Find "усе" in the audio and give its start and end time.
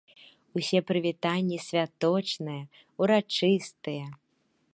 0.59-0.79